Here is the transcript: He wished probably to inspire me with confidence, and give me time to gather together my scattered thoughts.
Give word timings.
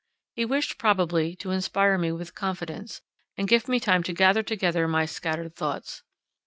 He 0.35 0.45
wished 0.45 0.79
probably 0.79 1.35
to 1.35 1.51
inspire 1.51 1.95
me 1.95 2.11
with 2.11 2.33
confidence, 2.33 3.03
and 3.37 3.47
give 3.47 3.67
me 3.67 3.79
time 3.79 4.01
to 4.01 4.13
gather 4.13 4.41
together 4.41 4.87
my 4.87 5.05
scattered 5.05 5.55
thoughts. 5.55 6.01